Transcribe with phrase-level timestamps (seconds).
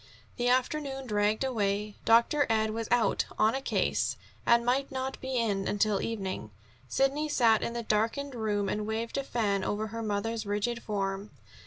[0.37, 1.93] The afternoon dragged away.
[2.05, 2.47] Dr.
[2.49, 6.49] Ed was out "on a case" and might not be in until evening.
[6.89, 11.29] Sidney sat in the darkened room and waved a fan over her mother's rigid form.